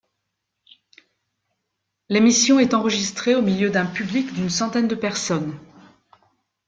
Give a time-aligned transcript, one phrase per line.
[2.09, 5.55] L'émission est enregistrée au milieu d'un public d'une centaine de personnes.